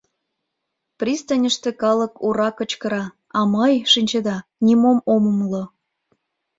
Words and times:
Пристаньыште 0.99 1.69
калык 1.81 2.13
«ура» 2.27 2.49
кычкыра, 2.57 3.05
а 3.37 3.39
мый, 3.53 3.73
шинчеда, 3.91 4.37
нимом 4.65 4.97
ом 5.13 5.23
умыло. 5.31 5.63